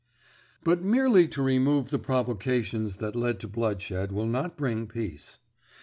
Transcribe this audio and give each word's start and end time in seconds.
"But 0.63 0.81
merely 0.81 1.27
to 1.27 1.43
remove 1.43 1.91
the 1.91 1.99
provocations 1.99 2.95
that 2.95 3.15
led 3.15 3.39
to 3.41 3.47
bloodshed 3.47 4.11
will 4.11 4.25
not 4.25 4.57
bring 4.57 4.87
peace. 4.87 5.37